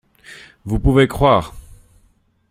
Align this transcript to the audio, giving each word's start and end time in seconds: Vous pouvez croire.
Vous 0.65 0.79
pouvez 0.79 1.05
croire. 1.07 1.53